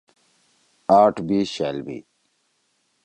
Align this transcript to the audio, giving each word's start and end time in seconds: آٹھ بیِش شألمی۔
آٹھ 1.01 1.19
بیِش 1.27 1.47
شألمی۔ 1.55 1.99